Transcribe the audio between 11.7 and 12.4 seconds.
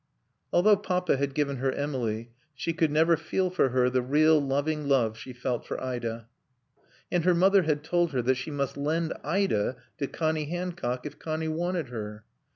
her.